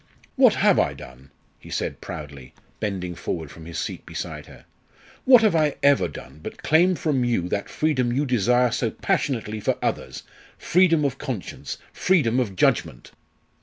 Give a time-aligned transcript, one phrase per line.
[0.35, 1.29] "What have I done?"
[1.59, 4.65] he said proudly, bending forward from his seat beside her.
[5.25, 9.59] "What have I ever done but claim from you that freedom you desire so passionately
[9.59, 10.23] for others
[10.57, 13.11] freedom of conscience freedom of judgment?